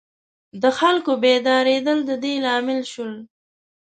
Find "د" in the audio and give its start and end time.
0.61-0.63, 2.09-2.11